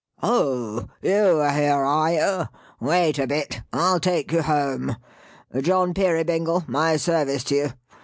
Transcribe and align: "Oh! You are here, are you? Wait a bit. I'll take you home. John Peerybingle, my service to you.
"Oh! 0.23 0.87
You 1.03 1.37
are 1.41 1.51
here, 1.53 1.75
are 1.83 2.11
you? 2.11 2.45
Wait 2.79 3.19
a 3.19 3.27
bit. 3.27 3.61
I'll 3.71 3.99
take 3.99 4.31
you 4.31 4.41
home. 4.41 4.97
John 5.59 5.93
Peerybingle, 5.93 6.63
my 6.67 6.97
service 6.97 7.43
to 7.43 7.55
you. 7.55 7.71